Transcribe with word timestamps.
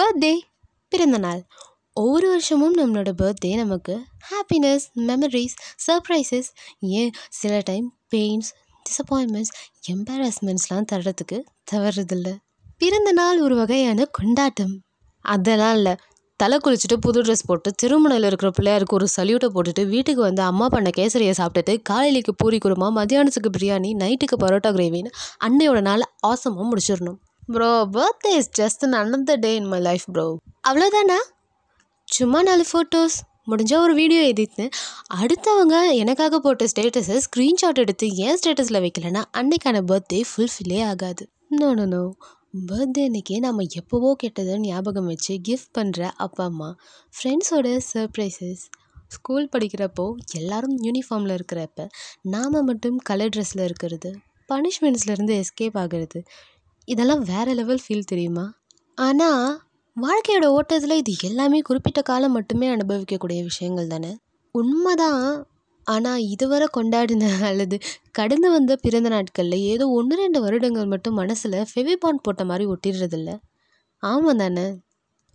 Birthday 0.00 0.32
பிறந்தநாள் 0.88 1.46
ஒவ்வொரு 1.92 2.28
வருஷமும் 2.28 2.76
நம்மளோட 2.76 3.12
பர்த்டே 3.18 3.56
நமக்கு 3.56 4.04
ஹாப்பினஸ் 4.30 4.80
மெமரிஸ் 4.96 5.56
சர்ப்ரைசஸ் 5.86 6.50
ஏன் 6.80 7.10
சில 7.28 7.60
டைம் 7.64 7.94
பெயின்ஸ் 8.14 8.50
டிசப்பாயின்மெண்ட்ஸ் 8.86 9.52
எம்பாரஸ்மெண்ட்ஸ்லாம் 9.92 10.84
தர்றதுக்கு 10.92 11.42
தவறுதில்ல. 11.72 12.36
பிறந்த 12.78 13.12
நாள் 13.12 13.40
ஒரு 13.40 13.56
வகையான 13.56 14.04
கொண்டாட்டம். 14.04 14.82
அதெல்லாம் 15.20 15.74
இல்லை. 15.74 15.94
தலை 16.36 16.58
குளிச்சுட்டு 16.64 16.96
புது 17.00 17.22
ட்ரெஸ் 17.22 17.46
போட்டு 17.46 17.72
திருமணையில் 17.82 18.24
இருக்கிற 18.24 18.52
பிள்ளையாருக்கு 18.60 18.92
ஒரு 18.92 19.06
சல்யூட்டை 19.16 19.48
போட்டுட்டு 19.54 19.88
வீட்டுக்கு 19.88 20.22
வந்து 20.22 20.42
அம்மா 20.42 20.68
பண்ண 20.68 20.90
கேசரியை 20.96 21.32
சாப்பிட்டுட்டு 21.38 21.82
காலையிலைக்கு 21.90 22.34
பூரி 22.36 22.58
குருமா 22.58 22.88
மத்தியானத்துக்கு 22.90 23.52
பிரியாணி 23.58 23.90
நைட்டுக்கு 23.94 24.36
பரோட்டா 24.40 24.70
கிரேவின்னு 24.70 25.10
அன்னையோட 25.44 25.80
நாள் 25.80 26.02
ஆசமாக 26.26 26.68
முடிச்சிடணும். 26.70 27.18
Bro 27.52 27.88
birthday 27.92 28.36
is 28.36 28.50
just 28.60 28.84
another 28.84 29.38
day 29.38 29.54
in 29.54 29.66
my 29.66 29.80
life 29.80 30.04
bro 30.12 30.38
அவ்வளோதானா 30.68 31.16
சும்மா 32.08 32.42
நாலு 32.42 32.64
ஃபோட்டோஸ் 32.72 33.16
முடிஞ்சால் 33.46 33.80
ஒரு 33.80 33.94
வீடியோ 33.94 34.22
எடித்து 34.22 34.70
அடுத்தவங்க 35.14 35.92
எனக்காக 35.92 36.38
போட்ட 36.38 36.64
ஸ்டேட்டஸை 36.64 37.16
ஸ்க்ரீன்ஷாட் 37.16 37.74
எடுத்து 37.74 38.08
ஏன் 38.08 38.38
ஸ்டேட்டஸில் 38.42 38.80
வைக்கலன்னா 38.80 39.22
அன்னைக்கான 39.32 39.82
பர்த்டே 39.86 40.20
ஃபுல்ஃபில்லே 40.30 40.84
ஆகாது. 40.84 41.28
நோ 41.48 41.74
நோ 41.74 41.84
நோ 41.84 42.14
பர்த்டே 42.66 43.08
அன்றைக்கி 43.08 43.38
நம்ம 43.38 43.62
எப்போவோ 43.62 44.14
கெட்டதுன்னு 44.22 44.58
ஞாபகம் 44.58 45.06
வச்சு 45.06 45.40
கிஃப்ட் 45.48 45.72
பண்ணுற 45.78 46.10
அப்பா 46.16 46.44
அம்மா 46.44 46.76
ஃப்ரெண்ட்ஸோட 47.18 47.78
சர்ப்ரைசஸ் 47.94 48.64
ஸ்கூல் 49.08 49.48
படிக்கிறப்போ 49.52 50.14
எல்லாரும் 50.34 50.78
யூனிஃபார்மில் 50.82 51.36
இருக்கிறப்ப 51.38 51.86
நாம் 52.20 52.64
மட்டும் 52.64 52.96
கலர் 52.96 53.28
ட்ரெஸ்ஸில் 53.28 53.64
இருக்கிறது 53.64 54.12
பனிஷ்மெண்ட்ஸ்லேருந்து 54.48 55.42
எஸ்கேப் 55.42 55.78
ஆகிறது 55.78 56.24
இதெல்லாம் 56.90 57.22
வேறு 57.22 57.54
லெவல் 57.54 57.82
ஃபீல் 57.84 58.08
தெரியுமா? 58.10 58.44
ஆனால் 58.98 59.44
வாழ்க்கையோட 59.96 60.46
ஓட்டத்தில் 60.46 60.96
இது 60.96 61.12
எல்லாமே 61.22 61.60
குறிப்பிட்ட 61.60 62.02
காலம் 62.02 62.32
மட்டுமே 62.32 62.66
அனுபவிக்கக்கூடிய 62.68 63.40
விஷயங்கள் 63.42 63.86
தானே? 63.86 64.12
உண்மைதான். 64.54 65.24
ஆனால் 65.86 66.22
இதுவரை 66.24 66.66
கொண்டாடின 66.76 67.28
அல்லது 67.50 67.76
கடந்து 68.12 68.50
வந்த 68.50 68.76
பிறந்த 68.76 69.08
நாட்களில் 69.08 69.64
ஏதோ 69.64 69.86
ஒன்று 69.88 70.16
ரெண்டு 70.16 70.40
வருடங்கள் 70.40 70.86
மட்டும் 70.86 71.14
மனசில் 71.14 71.58
ஃபெவிபாண்ட் 71.74 72.22
போட்ட 72.22 72.44
மாதிரி 72.44 72.66
ஒட்டிடுறதில்ல. 72.66 73.30
ஆமாம் 74.02 74.36
தானே? 74.36 74.66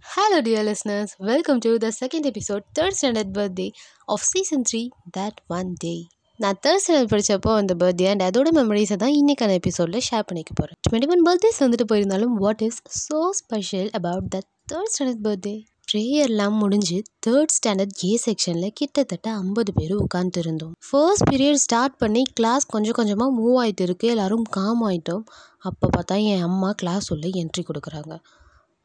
Hello 0.04 0.40
dear 0.42 0.66
listeners 0.66 1.14
welcome 1.20 1.58
to 1.58 1.78
the 1.78 1.92
second 2.02 2.28
episode 2.32 2.66
third 2.80 2.98
standard 2.98 3.34
birthday 3.38 3.68
of 4.08 4.26
season 4.26 4.66
three 4.72 4.82
that 5.18 5.40
one 5.48 5.72
day 5.78 5.96
நான் 6.40 6.58
தேர்ட் 6.64 6.82
ஸ்டாண்டர்ட் 6.84 7.12
படித்தப்போ 7.12 7.52
அந்த 7.60 7.74
பர்த்டே 7.82 8.08
அண்ட் 8.12 8.24
அதோட 8.24 8.50
மெமரிஸை 8.58 8.96
தான் 8.96 9.14
இன்றைக்கான 9.20 9.54
எபிசோடில் 9.60 10.06
ஷேர் 10.08 10.26
பண்ணிக்க 10.30 10.52
போகிறேன் 10.54 10.78
டுவெண்ட்டி 10.88 11.10
ஒன் 11.14 11.24
பர்த்டேஸ் 11.28 11.62
வந்துட்டு 11.64 11.86
போயிருந்தாலும் 11.92 12.34
what 12.42 12.64
is 12.68 12.80
so 13.04 13.20
special 13.40 13.90
about 14.00 14.28
the 14.36 14.42
third 14.72 14.92
standard 14.94 15.24
birthday 15.28 15.56
ப்ரேயர்லாம் 15.90 16.56
முடிஞ்சு 16.62 16.98
தேர்ட் 17.26 17.54
ஸ்டாண்டர்ட் 17.58 17.98
ஏ 18.04 18.12
செக்ஷனில் 18.26 18.74
கிட்டத்தட்ட 18.74 19.28
ஐம்பது 19.42 19.72
பேர் 19.74 19.94
உட்காந்துட்டு 19.98 20.42
இருந்தோம். 20.44 20.74
ஃபர்ஸ்ட் 20.88 21.26
பீரியட் 21.30 21.62
ஸ்டார்ட் 21.66 21.98
பண்ணி 21.98 22.24
கிளாஸ் 22.34 22.66
கொஞ்சம் 22.66 22.98
கொஞ்சமாக 23.00 23.36
மூவ் 23.40 23.58
ஆகிட்டு 23.64 23.86
இருக்கு. 23.88 24.08
எல்லோரும் 24.08 24.46
காம் 24.58 24.82
ஆகிட்டோம் 24.90 25.24
அப்போ 25.60 25.88
பார்த்தா 25.98 26.18
என் 26.32 26.44
அம்மா 26.44 26.72
கிளாஸ் 26.82 27.08
உள்ள 27.16 27.28
என்ட்ரி 27.42 27.64
கொடுக்குறாங்க. 27.68 28.16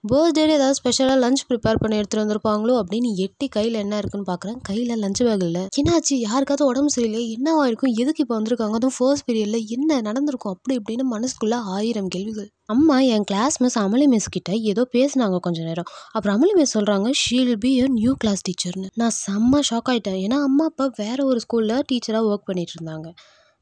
பர்த்டே 0.05 0.43
ஏதாவது 0.55 0.77
ஸ்பெஷலாக 0.79 1.21
லஞ்ச் 1.21 1.43
ப்ரிப்பேர் 1.49 1.81
பண்ணி 1.81 1.97
எடுத்துகிட்டு 1.97 2.23
வந்திருப்பாங்களோ 2.23 2.75
அப்படின்னு 2.81 3.09
எட்டி 3.17 3.47
கையில் 3.49 3.75
என்ன 3.75 3.99
இருக்குன்னு 3.99 4.29
பார்க்குறேன் 4.31 4.57
கையில் 4.63 4.93
லஞ்ச் 5.03 5.21
பேக் 5.27 5.43
இல்லை. 5.43 5.63
என்னாச்சு? 5.81 6.15
யாருக்காவது 6.21 6.65
உடம்பு 6.65 6.91
சரியில்லை 6.91 7.23
என்னவா 7.33 7.65
இருக்கும்? 7.67 7.93
எதுக்கு 7.95 8.23
இப்போ 8.25 8.35
வந்திருக்காங்க? 8.39 8.75
அதுவும் 8.75 8.97
ஃபர்ஸ்ட் 8.99 9.27
பீரியடில் 9.29 9.67
என்ன 9.71 10.01
நடந்திருக்கும்? 10.01 10.55
அப்படி 10.55 10.77
இப்படின்னு 10.81 11.05
மனசுக்குள்ளே 11.13 11.59
ஆயிரம் 11.77 12.09
கேள்விகள். 12.09 12.49
அம்மா 12.67 12.97
என் 13.15 13.25
கிளாஸ் 13.25 13.63
மிஸ் 13.63 13.79
அமளி 13.79 14.07
மிஸ் 14.07 14.29
கிட்ட 14.29 14.53
ஏதோ 14.73 14.89
பேசினாங்க 14.93 15.39
கொஞ்ச 15.39 15.61
நேரம். 15.63 15.89
அப்புறம் 16.13 16.37
அமளி 16.37 16.55
மிஸ் 16.55 16.75
சொல்கிறாங்க 16.79 17.11
she'll 17.23 17.55
be 17.59 17.73
a 17.81 17.89
new 17.91 18.15
class 18.15 18.45
டீச்சர்னு 18.49 18.89
நான் 18.95 19.17
செம்ம 19.27 19.63
ஷாக் 19.71 19.91
ஆகிட்டேன் 19.91 20.19
ஏன்னா 20.25 20.39
அம்மா 20.43 20.65
அப்பா 20.65 20.87
வேற 20.97 21.19
ஒரு 21.25 21.41
ஸ்கூலில் 21.41 21.85
டீச்சராக 21.91 22.31
ஒர்க் 22.31 22.49
பண்ணிட்டு 22.49 22.77
இருந்தாங்க. 22.79 23.09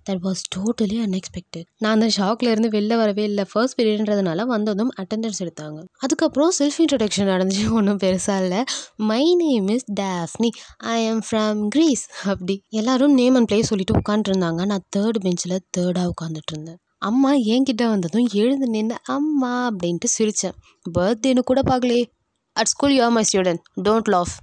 தட் 0.09 0.21
வாஸ் 0.27 0.43
டோட்டலி 0.57 0.97
அன்எக்ஸ்பெக்டட் 1.05 1.67
நான் 1.79 2.01
அந்த 2.01 2.09
ஷாக்ல 2.17 2.51
இருந்து 2.51 2.69
வெளில 2.69 2.97
வரவே 2.97 3.25
இல்லை. 3.25 3.45
ஃபர்ஸ்ட் 3.53 3.81
பீரியட்ன்றதுனால 3.81 4.47
வந்ததும் 4.47 4.91
அட்டெண்டன்ஸ் 5.01 5.41
எடுத்தாங்க. 5.41 5.85
அதுக்கப்புறம் 5.99 6.53
செல்ஃப் 6.59 6.79
இன்ட்ரடக்ஷன் 6.79 7.31
நடந்துச்சு. 7.33 7.71
ஒன்றும் 7.71 7.99
பெருசாக 7.99 8.43
இல்லை. 8.43 8.65
My 8.97 9.35
name 9.35 9.69
is 9.69 9.87
Daphne 10.01 10.51
I 10.77 11.09
am 11.09 11.23
from 11.31 11.69
Greece 11.69 12.05
அப்படி 12.25 12.63
எல்லாரும் 12.69 13.15
நேம் 13.15 13.35
அண்ட் 13.35 13.53
பிளேஸ் 13.53 13.71
சொல்லிட்டு 13.71 13.97
உட்காந்துருந்தாங்க 14.01 14.67
நான் 14.67 14.87
தேர்ட் 14.97 15.21
பெஞ்சில் 15.21 15.59
தேர்டாக 15.77 16.11
உட்காந்துட்டு 16.13 16.53
இருந்தேன் 16.53 16.79
அம்மா 16.99 17.33
என்கிட்ட 17.35 17.89
வந்ததும் 17.89 18.29
எழுந்து 18.33 18.67
நின்று 18.69 18.97
அம்மா 19.05 19.71
அப்படின்ட்டு 19.71 20.09
சிரித்தேன் 20.19 20.57
பர்த்டேன்னு 20.99 21.39
கூட 21.39 21.61
பார்க்கலையே. 21.61 22.05
At 22.53 22.67
school 22.67 22.95
you 22.95 23.03
are 23.05 23.11
my 23.11 23.25
student 23.33 23.63
don't 23.83 24.09
laugh 24.09 24.35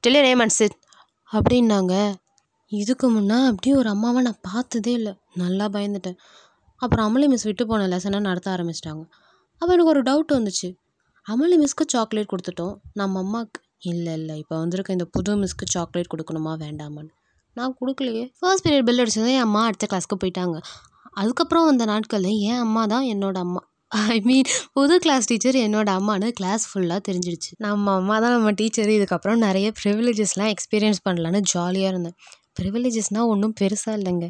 tell 0.00 0.20
name 0.20 0.38
and 0.38 0.50
sit 0.50 0.76
அப்படின்னாங்க. 1.32 1.94
இதுக்கு 2.72 3.06
முன்னே 3.10 3.38
அப்படியே 3.50 3.74
ஒரு 3.76 3.88
அம்மாவை 3.88 4.22
நான் 4.22 4.40
பார்த்ததே 4.48 4.92
இல்லை. 4.92 5.12
நல்லா 5.42 5.66
பயந்துட்டேன். 5.68 6.18
அப்புறம் 6.80 7.04
அமளி 7.08 7.26
மிஸ் 7.32 7.46
விட்டு 7.48 7.66
போன 7.66 7.86
லெசனை 7.92 8.18
நடத்த 8.20 8.48
ஆரம்பிச்சிட்டாங்க. 8.56 9.04
அப்போ 9.60 9.70
எனக்கு 9.74 9.92
ஒரு 9.92 10.02
டவுட் 10.08 10.32
வந்துச்சு. 10.38 10.68
அமளி 11.26 11.56
மிஸ்க்கு 11.62 11.84
சாக்லேட் 11.94 12.30
கொடுத்துட்டோம். 12.32 12.74
நம்ம 13.00 13.20
அம்மாவுக்கு 13.24 13.60
இல்லை 13.92 14.12
இல்லை 14.14 14.34
இப்போ 14.38 14.54
வந்திருக்க 14.62 14.92
இந்த 14.92 15.06
புது 15.16 15.32
மிஸ்க்கு 15.42 15.66
சாக்லேட் 15.74 16.12
கொடுக்கணுமா 16.14 16.52
வேண்டாமான்னு. 16.64 17.12
நான் 17.56 17.76
கொடுக்கலையே. 17.80 18.24
ஃபர்ஸ்ட் 18.40 18.64
பீரியட் 18.66 18.86
பெல் 18.88 19.02
அடிச்சதும் 19.02 19.34
என் 19.36 19.46
அம்மா 19.48 19.62
அடுத்த 19.68 19.86
கிளாஸ்க்கு 19.92 20.16
போயிட்டாங்க. 20.22 20.58
அதுக்கப்புறம் 21.20 21.66
வந்த 21.70 21.84
நாட்களில் 21.84 22.38
என் 22.50 22.62
அம்மா 22.66 22.86
தான் 22.86 23.06
என்னோட 23.12 23.36
அம்மா. 23.46 23.62
ஐ 24.14 24.16
மீன் 24.28 24.48
புது 24.76 24.94
கிளாஸ் 25.04 25.28
டீச்சர் 25.30 25.56
என்னோட 25.66 25.88
அம்மானு 25.98 26.28
கிளாஸ் 26.38 26.64
ஃபுல்லாக 26.70 27.00
தெரிஞ்சிடுச்சு. 27.08 27.50
நம்ம 27.66 27.94
அம்மா 28.00 28.16
தான் 28.24 28.34
நம்ம 28.36 28.50
டீச்சர் 28.60 28.90
இதுக்கப்புறம் 28.96 29.38
நிறைய 29.46 29.72
ப்ரிவிலேஜஸ்லாம் 29.80 30.50
எக்ஸ்பீரியன்ஸ் 30.54 31.00
பண்ணலான்னு 31.06 31.40
ஜாலியாக 31.52 31.92
இருந்தேன். 31.92 32.16
ப்ரிவிலேஜஸ்னால் 32.60 33.30
ஒன்றும் 33.32 33.56
பெருசாக 33.60 33.98
இல்லைங்க. 34.00 34.28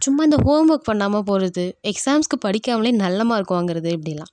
சும்மா 0.00 0.22
இந்த 0.22 0.36
ஹோம் 0.44 0.70
ஒர்க் 0.70 0.90
பண்ணாமல் 0.90 1.26
போகிறது 1.28 1.64
எக்ஸாம்ஸ்க்கு 1.90 2.36
படிக்காமலே 2.46 2.92
நல்ல 3.04 3.24
மார்க் 3.24 3.56
வாங்குறது 3.56 3.90
இப்படிலாம். 3.96 4.30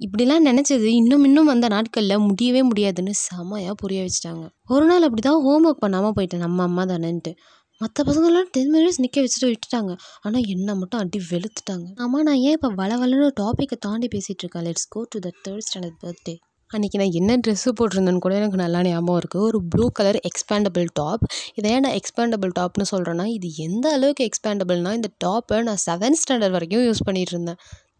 இப்படிலாம் 0.00 0.44
நினச்சது 0.48 0.88
இன்னும் 1.00 1.24
இன்னும் 1.24 1.48
வந்த 1.52 1.68
நாட்களில் 1.68 2.24
முடியவே 2.26 2.60
முடியாதுன்னு 2.62 3.12
செமையாக 3.26 3.74
புரிய 3.74 4.00
வச்சுட்டாங்க. 4.04 4.44
ஒரு 4.66 4.84
நாள் 4.86 5.06
அப்படி 5.06 5.22
தான் 5.28 5.40
ஹோம் 5.46 5.64
ஒர்க் 5.68 5.84
பண்ணாமல் 5.84 6.14
போயிட்டேன் 6.18 6.44
நம்ம 6.46 6.62
அம்மா 6.62 6.84
தானேன்ட்டு. 6.84 7.32
மற்ற 7.80 8.04
பசங்களெலாம் 8.08 8.50
டென் 8.54 8.70
மினிட்ஸ் 8.74 9.00
நிற்க 9.04 9.18
வச்சுட்டு 9.20 9.48
விட்டுட்டாங்க. 9.50 9.92
ஆனால் 10.22 10.46
என்னை 10.54 10.74
மட்டும் 10.74 11.00
அடி 11.00 11.18
வெளுத்துட்டாங்க. 11.30 11.86
ஆமாம் 12.04 12.22
நான் 12.22 12.40
ஏன் 12.46 12.56
இப்போ 12.58 12.70
வள 12.82 12.90
வளன்னு 12.96 13.30
டாப்பிக்கை 13.42 13.78
தாண்டி 13.86 14.08
பேசிகிட்ருக்கேன் 14.16 14.66
let's 14.68 14.88
go 14.94 15.02
to 15.14 15.20
the 15.26 15.32
third 15.44 15.66
standard 15.68 15.98
birthday 16.04 16.34
அன்றைக்கி 16.70 16.96
நான் 17.00 17.14
என்ன 17.14 17.34
ட்ரெஸ்ஸு 17.36 17.70
போட்டிருந்தேன்னு 17.76 18.22
கூட 18.24 18.34
எனக்கு 18.36 18.58
நல்லா 18.60 18.80
ஞாபகம் 18.86 19.18
இருக்குது 19.20 19.44
ஒரு 19.44 19.58
ப்ளூ 19.72 19.84
கலர் 19.92 20.18
எக்ஸ்பேண்டபிள் 20.20 20.88
டாப் 20.92 21.22
இதை 21.54 21.70
ஏன் 21.70 21.84
நான் 21.86 21.96
எக்ஸ்பேண்டபிள் 21.96 22.50
டாப்னு 22.58 22.86
சொல்கிறேன்னா 22.90 23.24
இது 23.36 23.48
எந்த 23.58 23.86
அளவுக்கு 23.92 24.24
எக்ஸ்பேண்டபிள்னால் 24.24 24.96
இந்த 24.98 25.10
டாப்பை 25.24 25.60
நான் 25.62 25.80
செவன்த் 25.86 26.20
ஸ்டாண்டர்ட் 26.22 26.54
வரைக்கும் 26.56 26.84
யூஸ் 26.84 27.02
பண்ணிகிட்டு 27.06 27.34
இருந்தேன் 27.36 27.58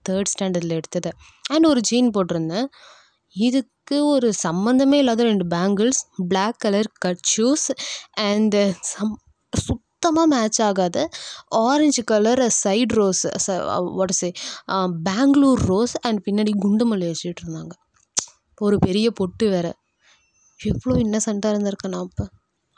தேர்ட் 0.09 0.33
ஸ்டாண்டர்டில் 0.35 0.77
எடுத்ததை. 0.79 1.13
அண்ட் 1.51 1.67
ஒரு 1.67 1.81
ஜீன் 1.81 2.13
போட்டிருந்தேன். 2.15 2.69
இதுக்கு 3.37 3.97
ஒரு 4.07 4.29
சம்மந்தமே 4.43 4.99
இல்லாத 4.99 5.23
ரெண்டு 5.23 5.49
bangles 5.55 6.03
black 6.29 6.61
colour 6.61 6.93
cut 6.99 7.25
shoes 7.33 7.67
and 8.27 8.63
some 8.93 9.17
சுத்தமாக 9.53 10.27
மேட்ச் 10.27 10.63
ஆகாத 10.63 11.09
ஆரஞ்சு 11.65 12.03
கலர் 12.05 12.47
சைடு 12.63 12.95
ரோஸ் 12.95 13.27
ச 13.47 13.61
சே 14.21 14.31
பெங்களூர் 15.03 15.63
ரோஸ் 15.67 15.97
அண்ட் 16.03 16.21
பின்னாடி 16.29 16.55
குண்டு 16.59 16.87
மல்லி 16.93 17.09
வச்சுட்டு 17.11 17.45
இருந்தாங்க 17.45 17.75
ஒரு 18.67 18.77
பெரிய 18.87 19.07
பொட்டு 19.19 19.47
வேறு. 19.55 19.73
எவ்வளோ 20.61 20.95
இன்னசென்ட்டாக 21.05 21.53
இருந்திருக்கேன் 21.55 21.95
நான் 21.95 22.07
அப்போ. 22.07 22.25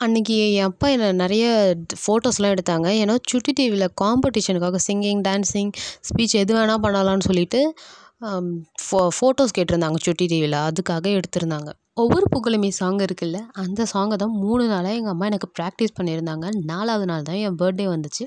அன்றைக்கி 0.00 0.34
என் 0.58 0.68
அப்பா 0.68 0.86
என்னை 0.94 1.08
நிறைய 1.22 1.46
ஃபோட்டோஸ்லாம் 2.02 2.54
எடுத்தாங்க. 2.54 2.88
ஏன்னா 3.00 3.14
சுட்டி 3.30 3.52
டிவியில் 3.58 3.86
காம்படிஷனுக்காக 4.02 4.78
சிங்கிங் 4.86 5.20
டான்ஸிங் 5.26 5.72
ஸ்பீச் 6.08 6.36
எது 6.42 6.54
வேணால் 6.58 6.82
பண்ணலான்னு 6.84 7.26
சொல்லிட்டு 7.28 7.60
ஃபோ 8.84 8.98
ஃபோட்டோஸ் 9.16 9.54
கேட்டிருந்தாங்க 9.58 9.98
சுட்டி 10.06 10.24
டிவியில் 10.32 10.58
அதுக்காக 10.68 11.06
எடுத்திருந்தாங்க. 11.18 11.70
ஒவ்வொரு 12.02 12.26
புகழுமே 12.34 12.70
சாங் 12.80 13.00
இருக்குல்ல 13.06 13.38
அந்த 13.62 13.86
சாங்கை 13.92 14.16
தான் 14.22 14.34
மூணு 14.42 14.64
நாளாக 14.72 14.98
எங்கள் 14.98 15.14
அம்மா 15.14 15.26
எனக்கு 15.30 15.48
ப்ராக்டிஸ் 15.58 15.96
பண்ணியிருந்தாங்க. 15.98 16.46
நாலாவது 16.72 17.06
நாள் 17.10 17.26
தான் 17.28 17.40
என் 17.46 17.58
பர்த்டே 17.62 17.86
வந்துச்சு. 17.94 18.24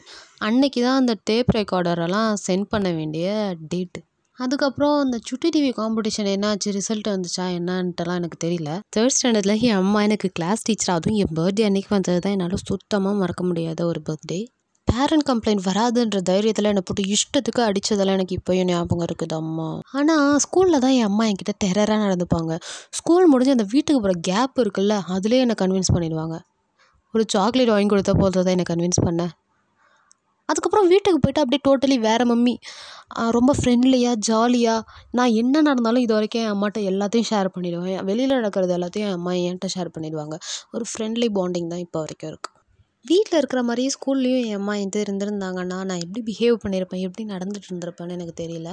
அன்னைக்கு 0.48 0.80
தான் 0.88 1.00
அந்த 1.02 1.16
டேப் 1.30 1.52
ரெக்கார்டரெல்லாம் 1.60 2.32
சென்ட் 2.48 2.68
பண்ண 2.74 2.90
வேண்டிய 3.00 3.28
டேட்டு 3.74 4.02
அதுக்கப்புறம் 4.40 4.96
அந்த 5.00 5.18
சுட்டி 5.28 5.50
டிவி 5.56 5.70
காம்படிஷன் 5.80 6.30
என்னாச்சு? 6.36 6.70
ரிசல்ட் 6.78 7.10
வந்துச்சா? 7.14 7.46
என்னன்ட்டுலாம் 7.58 8.20
எனக்கு 8.22 8.38
தெரியல. 8.46 8.70
தேர்ட் 8.96 9.16
ஸ்டாண்டர்டில் 9.16 9.62
என் 9.68 9.78
அம்மா 9.82 10.00
எனக்கு 10.02 10.30
கிளாஸ் 10.32 10.66
டீச்சர் 10.68 10.96
அதுவும் 10.96 11.20
என் 11.24 11.36
பர்த்டே 11.40 11.66
அன்னைக்கு 11.68 11.92
வந்தது 11.96 12.20
தான் 12.20 12.32
என்னால் 12.32 12.64
சுத்தமாக 12.70 13.16
மறக்க 13.16 13.44
முடியாத 13.44 13.86
ஒரு 13.86 14.02
பர்த்டே 14.10 14.40
பேரண்ட் 14.88 15.26
கம்ப்ளைண்ட் 15.30 15.62
வராதுன்ற 15.68 16.18
தைரியத்தில் 16.30 16.70
என்னை 16.72 16.82
போட்டு 16.86 17.04
இஷ்டத்துக்கு 17.16 17.62
அடித்ததெல்லாம் 17.68 18.18
எனக்கு 18.18 18.38
இப்போயும் 18.40 18.68
ஞாபகம் 18.70 19.06
இருக்குது 19.08 19.36
அம்மா. 19.42 19.68
ஆனால் 19.92 20.40
ஸ்கூலில் 20.46 20.84
தான் 20.86 20.96
என் 20.98 21.08
அம்மா 21.10 21.26
என்கிட்ட 21.26 21.54
டெரராக 21.64 22.00
நடந்துப்பாங்க. 22.06 22.56
ஸ்கூல் 22.90 23.28
முடிஞ்சு 23.28 23.56
அந்த 23.56 23.68
வீட்டுக்கு 23.74 24.02
போகிற 24.02 24.20
கேப் 24.30 24.60
இருக்குல்ல 24.64 24.98
அதுலேயே 25.16 25.44
என்னை 25.46 25.58
கன்வின்ஸ் 25.62 25.94
பண்ணிடுவாங்க. 25.94 26.38
ஒரு 27.14 27.26
சாக்லேட் 27.28 27.74
வாங்கி 27.76 27.92
கொடுத்தா 27.96 28.14
போதும் 28.20 28.46
தான் 28.48 28.56
என்னை 28.58 28.68
கன்வின்ஸ் 28.70 29.02
பண்ண. 29.06 29.24
அதுக்கப்புறம் 30.50 30.90
வீட்டுக்கு 30.94 31.20
போய்ட்டு 31.20 31.44
அப்படியே 31.44 31.62
டோட்டலி 31.68 31.98
வேறு 32.08 32.26
மம்மி 32.32 32.56
ரொம்ப 33.38 33.52
ஃப்ரெண்ட்லியாக 33.60 34.18
ஜாலியாக 34.30 34.88
நான் 35.20 35.36
என்ன 35.42 35.62
நடந்தாலும் 35.62 36.06
இது 36.06 36.14
வரைக்கும் 36.18 36.44
என் 36.46 36.54
அம்மாட்ட 36.56 36.82
எல்லாத்தையும் 36.92 37.30
ஷேர் 37.32 37.54
பண்ணிவிடுவேன் 37.56 38.02
வெளியில் 38.10 38.38
நடக்கிறது 38.40 38.76
எல்லாத்தையும் 38.80 39.10
என் 39.10 39.20
அம்மா 39.20 39.34
என்கிட்ட 39.44 39.70
ஷேர் 39.76 39.96
பண்ணிவிடுவாங்க 39.98 40.38
ஒரு 40.76 40.88
ஃப்ரெண்ட்லி 40.92 41.30
பாண்டிங் 41.40 41.72
தான் 41.74 41.86
இப்போ 41.88 42.02
வரைக்கும் 42.04 42.32
இருக்குது 42.32 42.52
வீட்டில் 43.06 43.40
இருக்கிற 43.40 43.62
மாதிரியே 43.68 43.90
ஸ்கூல்லேயும் 43.96 44.44
என் 44.44 44.60
அம்மா 44.60 44.74
என்கிட்ட 44.82 45.00
இருந்திருந்தாங்கன்னா 45.06 45.78
நான் 45.90 46.04
எப்படி 46.04 46.22
பிஹேவ் 46.30 46.62
பண்ணியிருப்பேன் 46.64 47.04
எப்படி 47.08 47.24
நடந்துட்டு 47.32 47.70
இருந்திருப்பேன்னு 47.70 48.16
எனக்கு 48.18 48.36
தெரியல. 48.44 48.70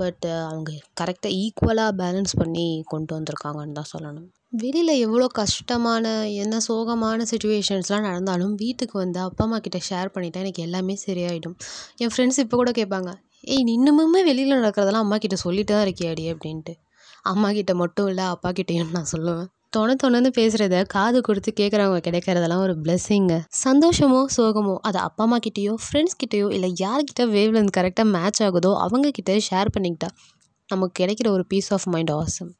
பட் 0.00 0.26
அவங்க 0.48 0.70
கரெக்டாக 1.00 1.38
ஈக்குவலாக 1.44 1.92
பேலன்ஸ் 2.02 2.34
பண்ணி 2.40 2.66
கொண்டு 2.92 3.12
வந்திருக்காங்கன்னு 3.16 3.78
தான் 3.80 3.90
சொல்லணும். 3.94 4.28
வெளியில் 4.52 4.92
எவ்வளோ 5.04 5.26
கஷ்டமான 5.38 6.04
என்ன 6.42 6.58
சோகமான 6.66 7.24
சுச்சுவேஷன்ஸ்லாம் 7.30 8.04
நடந்தாலும் 8.06 8.52
வீட்டுக்கு 8.60 8.94
வந்து 8.98 9.18
அப்பா 9.20 9.42
அம்மா 9.44 9.58
கிட்ட 9.58 9.78
ஷேர் 9.88 10.10
பண்ணிட்டா 10.14 10.38
எனக்கு 10.38 10.62
எல்லாமே 10.62 10.94
சரியாயிடும். 11.02 11.56
என் 11.98 12.12
ஃப்ரெண்ட்ஸ் 12.12 12.38
இப்போ 12.38 12.56
கூட 12.56 12.70
கேட்பாங்க 12.70 13.10
ஏய் 13.52 13.64
நீ 13.66 13.72
இன்னுமுமே 13.78 14.20
வெளியில் 14.28 14.54
நடக்கிறதெல்லாம் 14.54 15.04
அம்மா 15.06 15.16
கிட்ட 15.16 15.36
சொல்லிட்டு 15.42 15.72
தான் 15.72 15.84
இருக்கியாடி? 15.86 16.24
அப்படின்ட்டு. 16.32 16.74
அம்மா 17.24 17.48
கிட்ட 17.50 17.72
மட்டும் 17.74 18.08
இல்லை 18.12 18.24
அப்பா 18.34 18.52
கிட்டேயும் 18.58 18.94
நான் 18.96 19.10
சொல்லுவேன். 19.12 19.48
தொண 19.76 19.96
தொணன்னு 20.02 20.30
பேசுகிறத 20.36 20.78
காது 20.86 21.20
கொடுத்து 21.20 21.52
கேட்குறவங்க 21.52 22.00
கிடைக்கிறதெல்லாம் 22.06 22.64
ஒரு 22.66 22.76
பிளெஸ்ஸிங்க 22.84 23.36
சந்தோஷமோ 23.64 24.22
சோகமோ 24.36 24.76
அது 24.82 24.98
அப்பா 24.98 25.24
அம்மா 25.24 25.40
கிட்டேயோ 25.46 25.74
ஃப்ரெண்ட்ஸ் 25.84 26.18
கிட்டேயோ 26.22 26.48
இல்லை 26.50 26.70
யார்கிட்ட 26.80 27.26
வேவ் 27.34 27.58
கரெக்டாக 27.78 28.08
மேட்ச் 28.14 28.40
ஆகுதோ 28.42 28.72
அவங்கக்கிட்ட 28.86 29.36
ஷேர் 29.50 29.74
பண்ணிக்கிட்டா 29.76 30.10
நமக்கு 30.68 30.96
கிடைக்கிற 31.02 31.28
ஒரு 31.30 31.46
பீஸ் 31.48 31.70
ஆஃப் 31.72 31.86
மைண்ட் 31.86 32.14
ஆசம் 32.16 32.50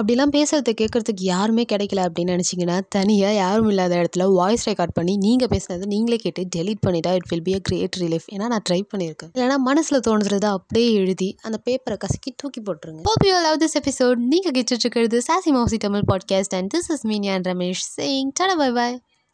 அப்படிலாம் 0.00 0.32
பேசுகிறத 0.32 0.72
கேட்குறதுக்கு 0.80 1.22
யாருமே 1.24 1.64
கிடைக்கல 1.72 2.00
அப்படின்னு 2.06 2.32
நினச்சிங்கன்னா 2.34 2.80
தனியாக 2.88 3.34
யாரும் 3.34 3.68
இல்லாத 3.68 3.96
இடத்துல 3.96 4.34
வாய்ஸ் 4.34 4.68
ரெக்கார்ட் 4.68 4.92
பண்ணி 4.94 5.16
நீங்கள் 5.16 5.48
பேசுனதை 5.48 5.86
நீங்களே 5.86 6.16
கேட்டு 6.16 6.46
டெலீட் 6.56 6.82
பண்ணிட்டா 6.86 7.12
it 7.14 7.28
will 7.28 7.42
be 7.42 7.54
a 7.54 7.58
great 7.62 7.96
relief 8.00 8.26
ஏன்னா 8.32 8.46
நான் 8.46 8.62
ட்ரை 8.70 8.82
பண்ணியிருக்கேன் 8.96 9.30
இல்லைனா 9.34 9.56
மனசில் 9.56 10.00
தோணுறத 10.08 10.44
அப்படியே 10.44 10.92
எழுதி 10.92 11.36
அந்த 11.42 11.58
பேப்பரை 11.64 11.96
கசக்கி 11.96 12.32
தூக்கி 12.36 12.60
போட்டுருங்க. 12.60 13.00
Hope 13.02 13.26
you 13.26 13.40
love 13.40 13.58
this 13.58 13.76
episode 13.78 14.14
நீங்கள் 14.14 14.52
கேட்டுட்டு 14.52 14.78
இருக்கிறது 14.78 15.18
சாசி 15.18 15.50
Mausi 15.50 15.76
Tamil 15.76 16.02
podcast 16.12 16.54
and 16.56 16.74
this 16.76 16.92
is 16.92 17.06
me 17.06 17.22
and 17.22 17.46
Ramesh 17.46 17.84
saying 18.00 18.30
டட 18.40 18.56
bye 18.56 18.72
bye 18.72 19.00